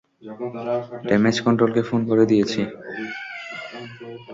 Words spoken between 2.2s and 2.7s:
দিয়েছি।